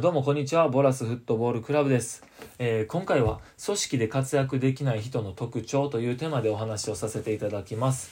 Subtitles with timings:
[0.00, 0.70] どうもこんにちは。
[0.70, 2.24] ボラスフットボールクラブです。
[2.58, 8.10] えー今回は組織で活躍できない人の特徴というテーマでお話をさせていただきます。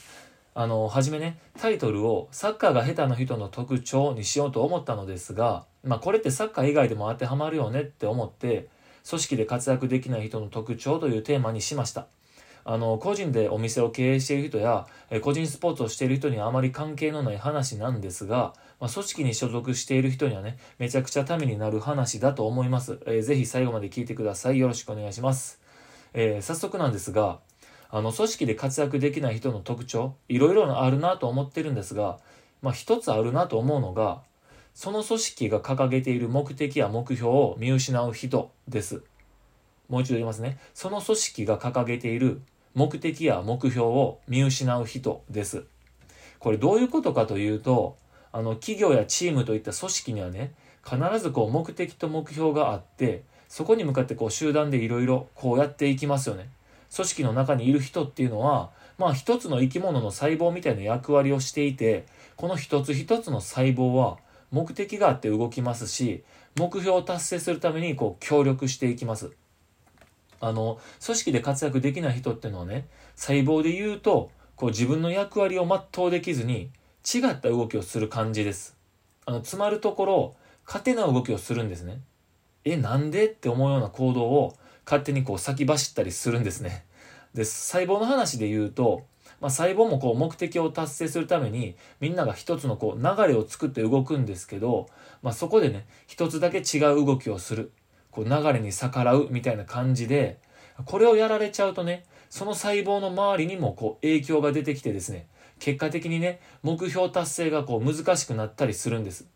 [0.53, 8.67] あの、はじめね、タイトルをサッカーが下手な人の特徴にしようと思ったのですが、まあこれってサッカー以外でも当てはまるよねって思って、
[9.09, 12.05] 組織で活躍できない人の特徴というテーマにしました。
[12.63, 22.99] あの、個人でお店を経営している人や、え個人スポーツをしている人にはあまり関係のない話なんですが、まあ、組織に所属している人にはね、めちゃくちゃためになる話だと思います。
[23.05, 24.57] えーぜひ最後まで聞いてください。
[24.57, 25.61] よろしくお願いします。
[26.15, 27.41] えー早速なんですが、
[27.91, 32.17] あの、組織で活躍できない人の特徴、いろいろあるなと思ってるんですが、
[32.63, 34.23] まあ、一つあるなと思うのが、
[34.73, 39.03] その組織が掲げている目的や目標を見失う人です。
[39.89, 40.57] もう一度言いますね。
[40.73, 42.41] その組織が掲げている
[42.73, 45.65] 目的や目標を見失う人です。
[46.39, 48.00] これどういうことかというと、
[48.31, 50.53] あの、企業やチームといった組織にはね、
[50.83, 56.49] 必ずこう目的と目標があって、そこに向かってこう集団でいろいろこうやっていきますよね。
[56.95, 64.17] 組織の中にいる人っていうのは、まあ一つの生き物の細胞みたいな役割をしていて、この一つ一つの細胞は
[64.51, 66.23] 目的があって動きますし、
[66.57, 69.31] 目標を達成するためにこう協力していきます。
[70.41, 76.69] あの、組織で活躍できない人っていうのはね、細胞で言うと、こう自分の役割を全うできずに、
[77.03, 78.77] 違った動きをする感じです。
[79.25, 80.35] あの、詰まるところ、
[80.65, 82.01] 勝手な動きをするんですね。
[82.63, 86.85] え、なんでって思うような行動を勝手にこう先走ったりするんですね。
[87.33, 89.05] で、細胞の話で言うと、
[89.39, 94.87] まあ、細胞もこう目的を達成するためにみんなが一つのこう流れを作って動くんですけど、
[95.23, 97.71] まあ、そこでね、一つだけ違う動きをする。
[98.11, 100.39] こう流れに逆らうみたいな感じで、
[100.85, 105.27] これをやられちゃうとね、その細胞の周りにもこう影響が出てきてですね、
[105.61, 109.27] 結果的にね、目標達成がこう難しくなったりするんです。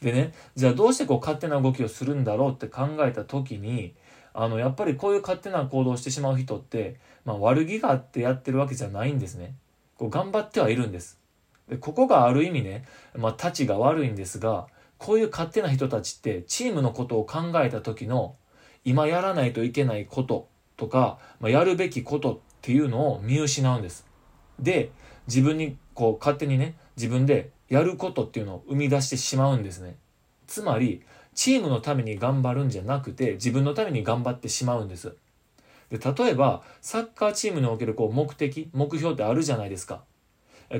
[0.00, 3.92] でね、じゃあどうしてこう勝手な動きをするんだろうって考えた時に、
[4.32, 9.56] あの、やっぱりこういう勝手な行動をしてしまう人って、まあ悪気があってやってるわけじゃないんですね。
[9.98, 11.18] こう頑張ってはいるんです。
[11.68, 12.84] で、ここがある意味ね、
[13.16, 14.68] まあ、たちが悪いんですが、
[14.98, 18.36] こういう勝手な人たちって、チームのことを考えた時の、
[18.84, 24.06] 今やらないといけないこととか、まあ、やるべきことっていうのを見失うんです。
[24.60, 24.90] で、
[25.26, 29.96] 自分にこう勝手にね、自分でやることっていうのを生み出してしまうんですね。
[30.46, 31.02] つまり、
[31.34, 35.16] チームのために頑張るんじゃなくて、自分のために頑張ってしまうんです。
[35.90, 40.02] で、例えば、サッカーチームにおけるこう目的、目標ってあるじゃないですか。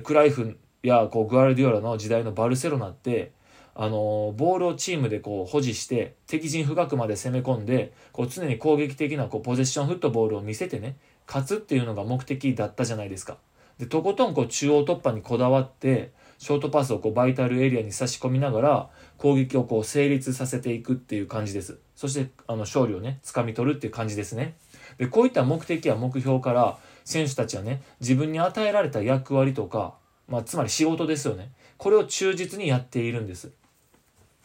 [0.03, 3.32] クライフやこうグアルディオラの時代のバルセロナって、
[3.76, 13.37] あのボールをチームでこう保持して敵陣深くまで攻め込んでこう常に攻撃的なこうポゼッションフットボールを見せてね勝つっていうのが目的だったじゃないですか。
[13.79, 21.79] でとことんこう中央突破にこだわってショートパスをこうバイタルエリアに差し込みながら攻撃をこう成立させていくっていう感じです。
[21.97, 24.55] そしてあの勝利をね掴み取るっていう感じですね。
[24.99, 29.95] でこういった目的や目標から選手たちはね自分に与えられた役割とか、
[30.29, 33.53] まあ、つまり仕事ですよねこれを忠実にやっているんです。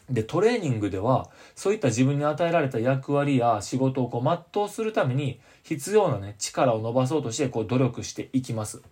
[0.08, 8.82] でトレーニングではそういった自分に与えられた役割や仕事をこう全うするために必要なね力を伸ばそうとしてこう努力していきます。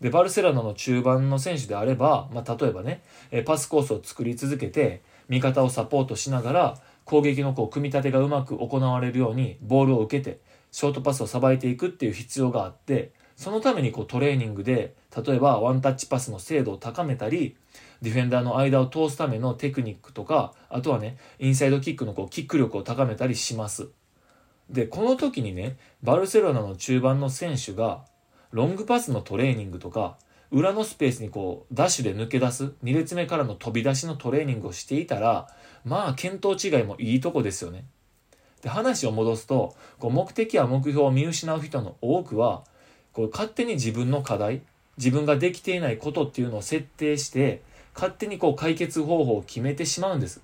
[0.00, 3.02] でバルセロナの中盤の選手であれば、まあ、例えばね
[3.44, 10.40] パスコースを作り続けて味方をサポートしながら攻撃のこう組み立てがうまく行われるようにボールを受けて
[10.70, 17.56] ショートパスをさばいていくっていう必要があってそのためにこうトレーニングで例えばワンタッチパスの精度を高めたり
[18.02, 23.88] ディフェンダーの間を通すためのテクニックとかあとはねインサイドキックのこうキック力を高めたりします。
[24.68, 28.04] でこの時にねバルセロナの中盤の選手が
[28.52, 30.16] ロングパスのトレーニングとか
[30.50, 35.48] 裏のスペースにこうダッシュで抜け出す2列目からの飛び出しのトレーニングをしていたら
[35.84, 37.84] まあ見当違いもいいとこですよね。
[38.62, 42.64] で話を戻すとこう目的や目標を見失う人の多くは
[43.12, 44.62] こう勝手に自分の課題
[44.98, 47.62] 自分ができていないことっていうのを設定して
[47.94, 50.42] 勝手にこう解決方法を決めてしまうんです。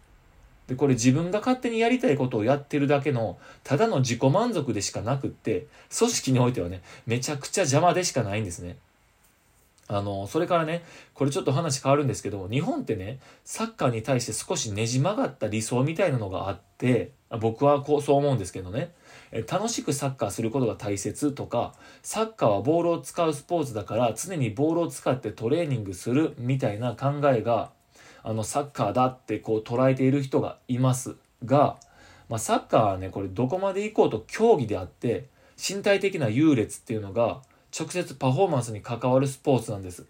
[0.67, 5.67] でこれ自分が勝手にやりたいことをやってるだけのただの自己満足でしかなくって
[5.97, 8.77] 組織においてはねめちゃくちゃ邪魔でしかないんですね。
[9.89, 10.83] あのそれからね
[11.15, 18.93] これちょっと話変わるんですけど日本ってねサッカーに対して少しねじ曲がった理想みたいなのがあって僕はこうそう思うんですけどね。
[19.49, 27.71] 楽しくサッカーすることが大切とかサッカーはボールを使うスポーツだから常にボールを使ってトレーニングするみたいな考えが
[28.27, 31.77] あのサッカーだってこう捉えている人がいますが、
[32.29, 35.27] まあ、サッカーはねこれどこまで行こうと競技であって
[35.57, 37.41] 身体的な優劣っていうのが
[37.79, 40.05] 直接パフォーマンスに関わるスポーツなんです。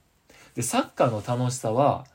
[0.55, 2.07] でサッカーの楽しさは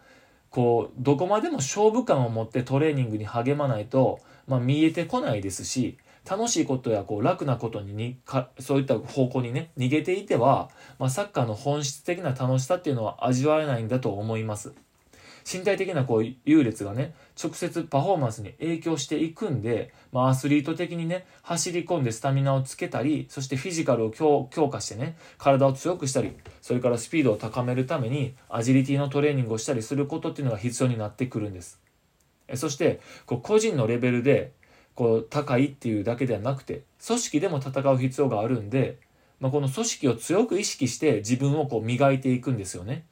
[0.49, 4.19] こうどこまでも勝負感を持ってトレーニングに励まないと
[4.51, 5.97] まあ、見えてこないですし
[6.29, 10.69] 楽しいことやこう楽なことににかそういった方向にね逃げていては、
[10.99, 14.73] まあ、サッカーの本質的な楽しさっていうのは味わえないんだと思います。
[15.49, 31.79] 身体的なこう優劣がね直接パフォーマンスに影響していくんで、まあ、アスリート的にね走り込んでスタミナをつけたりそしてフィジカルを強化してね体を強くしたりそれからスピードを高めるためにアジリティのトレーニングをしたりすることっていうのが必要になってくるんです。
[32.55, 34.51] そしてこう個人のレベルで
[34.95, 38.99] こう高いっていうだけではなくて組織でも戦う必要があるんで、
[39.39, 43.05] まあ、この組織を強く意識して自分をこう磨いていくんですよね。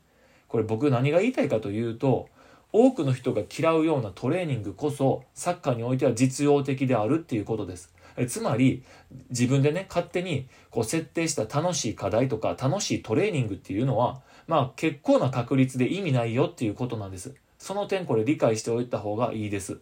[0.50, 2.28] これ僕何が言いたいかというと
[2.74, 7.94] 多くの人が嫌うようなトレーニングこそサッカーにおいては実用的であるっていうことです。
[8.18, 8.84] えつまり
[9.30, 17.34] 自分でね勝手にこう設定した楽しい課題とか楽しいトレーニングっていうのはまあ結構な確率で意味ないよっていうことなんです。
[17.58, 19.80] その点これ理解しておいた方がいいです。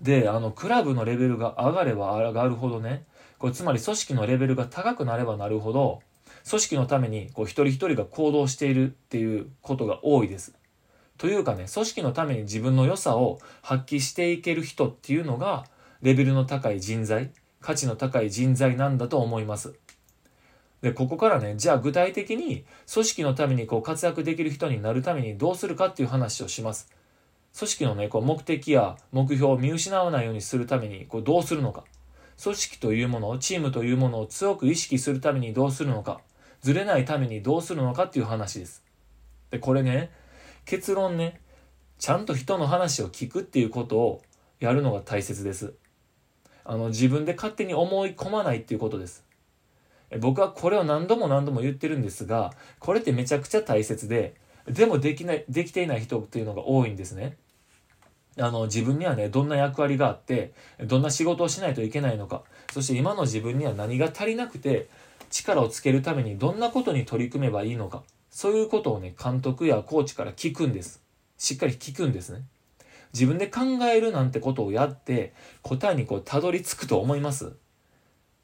[0.00, 3.04] であのクラブのレベルが上がれば上がるほどね
[3.38, 6.02] これつまり組織のレベルが高くなればなるほど
[6.48, 10.54] 組織のためにこう一人一人が行動しているっていうことが多いです。
[11.16, 15.64] というかね組織のために自分の良さを発揮していける人っていうのが
[16.02, 17.30] レベルの高い人材
[17.60, 19.74] 価値の高い人材なんだと思います。
[20.82, 26.90] でここからねじゃあ具体的に組織のためにこう活躍できる人になるためにどうするかっていう話をします。
[27.56, 31.84] 組織のねこう目的や目標を見失わないようにするためにこうどうするのか
[32.42, 36.20] 組織というものをチームというものを強く意識するためにどうするのか
[36.64, 38.82] ずれないためにどうするのかっていう話です。
[39.50, 40.10] でこれね
[40.64, 41.38] 結論ね
[41.98, 44.22] ちゃんと人の話を聞くっていうことを
[44.60, 45.74] やるのが大切です。
[46.64, 49.26] あの自分で勝手に思い込まないっていうことです。
[50.20, 54.34] 僕はこれを何度も何度も言ってるんですがこれってめちゃくちゃ大切で
[54.66, 57.36] でもできないできていない人っていうのが多いんですね。
[58.38, 64.88] あの自分にはねどんな役割があってどんな仕事をしないといけないのかそして今の自分には何が足りなくて
[65.42, 71.00] 力をつけるためにどんなことに取り組めばいいのかそういうことをね、監督やコーチから聞くんです。
[71.38, 72.42] しっかり聞くんですね。
[73.14, 75.32] 自分で考えるなんてことをやって
[75.62, 77.52] 答えにこうたどり着くと思います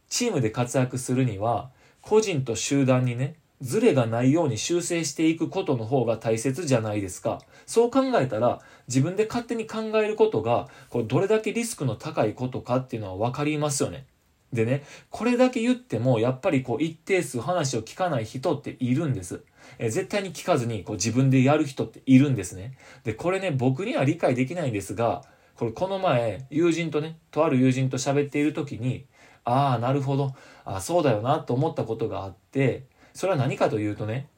[0.08, 1.70] チームで活躍するには
[2.00, 14.06] 個人と集団にねズレがないように修正していくことの方が大切じゃないですかそう考えたら自分で勝手に考えることがこうどれだけリスクの高いことかっていうのは分かりますよね
[14.52, 19.42] でねこれだけ言ってもやっぱりこう一定数話を聞かない人っているんです
[19.78, 22.76] え、絶対に聞かずにこう自分でやる人っているんですね。
[23.04, 25.22] で、これね、僕には理解できないんですが、
[25.56, 29.06] これこの前、友人とね、とある友人と喋っている時に、
[29.44, 34.28] ああ、なるほど、あそうだよなと思ったことがあって、それは何かというとね、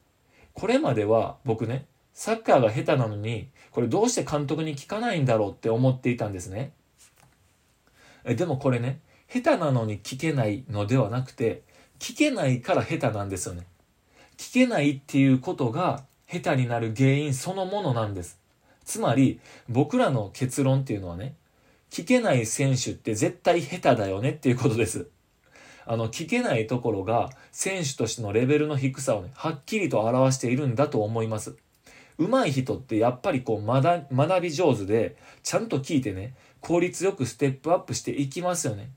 [0.53, 6.73] これまでは僕ね、サッカーが下手なのに、これどうして監督に聞かないんだろうって思っていたんですね。
[8.23, 9.01] えでもこれね、
[9.33, 11.63] 下手なのに聞けないのではなくて、
[11.97, 13.65] 聞けないから下手なんですよね。
[14.37, 18.37] 聞けないっていうことが下手になる原因そのものなんです。
[18.85, 21.33] つまり僕らの結論っていうのはね、
[21.89, 25.07] 聞けない選手って絶対下手だよねっていうことです。
[25.87, 31.55] あの、聞けないところが選手としてのレベルの低さをね、はっきりと表しているんだと思います。
[32.19, 38.91] 上手い人ってやっぱりこう学学び上手でちゃんと聞いてね効率よくステップアップしていきますよね。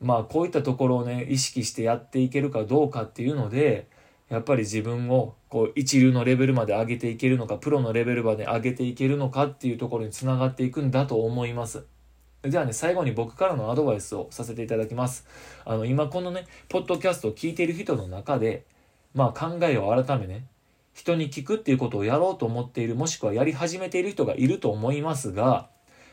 [0.00, 3.88] まあこういったところをね意識してやっていけるかどうかっていうので
[4.30, 11.84] やっぱり自分をこう一流のレベルまで上げていけるのかプロのレベルまで上げていけるのかっていうところにつながっていくんだと思います。
[12.42, 15.26] ではね、最後に僕からのアドバイスをさせていただきます。
[15.66, 18.64] あの、今このね、ポッドキャストを聞いている人の中で、
[19.14, 20.46] まあ考えを改めね、
[20.94, 25.68] 人に聞くっていうことをやろうと思っている、もしくはやり始めている人がいると思いますが、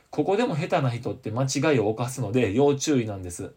[0.09, 3.53] ここでも下手な人って間違いを犯すので要注意なんです。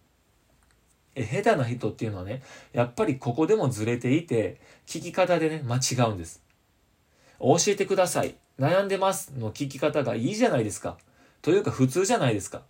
[1.15, 6.43] え下手な人っていうのはねやっぱりここでもずれていて聞き方でね間違うんです。
[7.41, 8.35] 教えてください。
[8.59, 10.99] 悩んでますの聞き方がいいじゃないですか。
[11.43, 12.63] というか普通じゃないですか。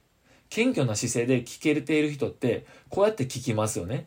[0.49, 4.06] 謙虚な姿勢で聞けている人ってこうやって聞きますよね。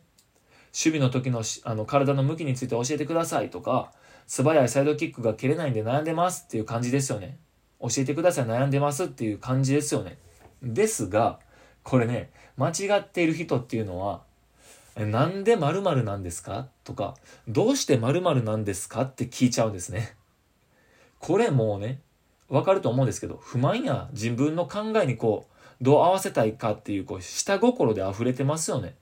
[0.74, 3.92] 守備の時のあの体の向きについて教えてくださいとか
[4.26, 7.38] 素早いサイドキックが蹴れないんで悩んでますっていう感じですよね。
[7.80, 8.46] 教えてください。
[8.46, 10.18] 悩んでますっていう感じですよね。
[10.62, 11.40] ですが
[11.84, 14.22] これね間違っている人っていうのは
[14.96, 16.68] なんで〇〇なんですか？
[16.84, 17.16] とか、
[17.48, 19.02] どうして〇〇なんですか？
[19.02, 20.16] って聞いちゃうんですね。
[21.20, 22.00] これもうね、
[22.48, 28.94] わかると思うんですけど、不満や自分の考えにこう、どう合わせたいかっていう、こう、下心で溢れてますよね。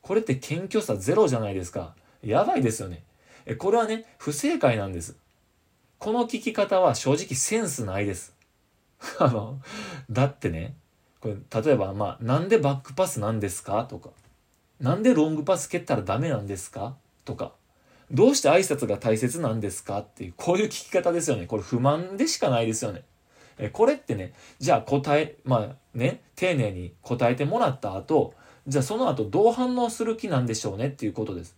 [0.00, 1.94] これって謙虚さゼロじゃないですか。
[2.24, 3.02] やばいですよね。
[3.58, 5.16] これはね、不正解なんです。
[5.98, 8.34] この聞き方は正直センスないです。
[9.18, 9.60] あの、
[10.10, 10.74] だってね、
[11.20, 13.84] これ、例えば、まあ、なんでバックパスなんですか？
[13.84, 14.10] とか、
[14.80, 16.96] なんでロングパス蹴ったらダメなんですか？
[17.24, 17.52] とか、
[18.10, 19.98] どうして挨拶が大切なんですか？
[19.98, 21.46] っていう、こういう聞き方ですよね。
[21.46, 23.04] これ不満でしかないですよね。
[23.58, 28.32] えこれってね、じゃあ答え、まあね、丁寧に答えてもらった後、
[28.66, 31.54] じゃあその後どう反応する気なんでしょうねっていうことです。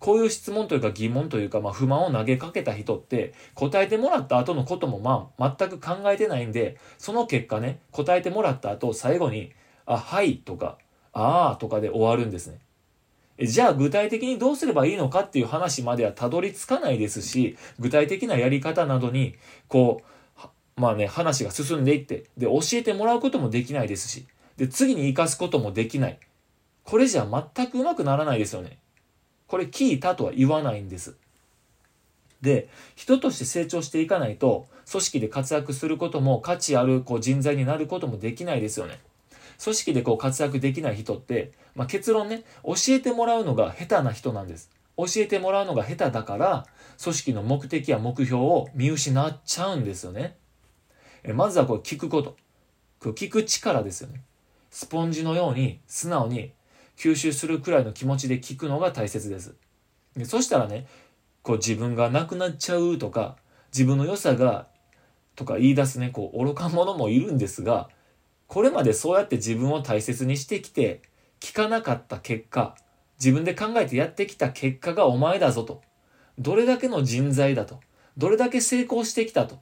[0.00, 9.52] こういう質問というか疑問というか、まあ、不満を投げかけた人って答えてもらった後のこともまあ全く考えてないんでその結果ね答えてもらった後最後に
[9.86, 10.78] 「あはい」とか
[11.12, 12.58] 「ああ」とかで終わるんですね。
[13.42, 19.34] じゃあ具体的にどうすればいいのかっていう話まではたどり着かないですし具体的なやり方などに
[19.68, 20.02] こ
[20.76, 24.26] うまあね話が進んでいってで教えてもらうこともできないですし
[24.58, 26.18] で次に生かすこともできない
[26.84, 28.79] これじゃ全くうまくならないですよね。
[29.50, 31.16] これ聞いたとは言わないんです。
[32.40, 39.00] で、人として成長していかないと、組織で活躍することも価値あるこう人材になることもできないですよね。
[39.60, 44.70] 組織でこう活躍できない人って、まあ、結論ね、教えてもらうのが下手な人なんです。
[44.96, 46.66] 教えてもらうのが下手だから、
[47.02, 50.36] 組織の目的や目標を見失っちゃうんですよね。
[51.24, 52.36] えまずはこう聞くこと。
[53.00, 54.22] こう聞く力ですよね。
[54.70, 56.52] スポンジのように素直に
[57.00, 59.54] 吸収するくらいの気持ちで聞くのが大切です。
[60.14, 60.86] でそしたらね、
[61.42, 63.36] こう自分がなくなっちゃうとか、
[63.72, 64.66] 自分の良さが、
[65.34, 67.88] とか言い出すね、こう愚か者もいるんですが、
[68.48, 71.00] これまでそうやって自分を大切にしてきて、
[71.40, 72.76] 聞かなかった結果、
[73.18, 75.80] 自分で考えてやってきた結果がお前だぞと。
[76.38, 77.80] どれだけの人材だと。
[78.18, 79.58] どれだけ成功してきたと。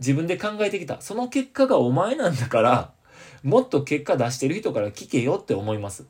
[0.00, 1.00] 自分で考えてきた。
[1.00, 2.92] その結果がお前なんだから、
[3.44, 6.06] もっと結果出してる人から聞けよって思います。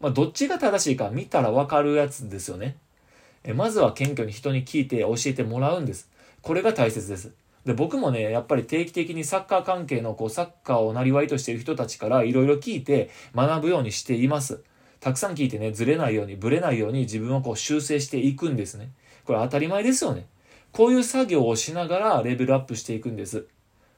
[0.00, 2.76] まあ、どっちが正しいか見たらわかるやつですよね。
[3.44, 6.10] えまずは謙虚に人に聞いて教えてもらうんです。
[6.42, 7.32] これが大切です。
[7.64, 14.62] で、僕もね、やっぱり定期的にサッカー関係のこうサッカーをなりわいとしている人たちからいろいろ聞いて学ぶようにしています。
[15.00, 18.90] たくさん聞いてね、ずれないように、ぶれないように自分をこう修正していくんですね。
[19.24, 20.26] これ当たり前ですよね。
[20.72, 23.46] こういう作業をしながらレベルアップしていくんです。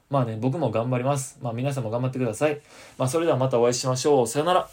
[0.09, 1.39] まあね、僕も頑張ります。
[1.41, 2.59] まあ皆さんも頑張ってください。
[2.97, 4.27] まあそれではまたお会いしましょう。
[4.27, 4.69] さよなら。